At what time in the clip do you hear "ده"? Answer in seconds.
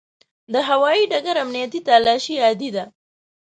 2.75-2.83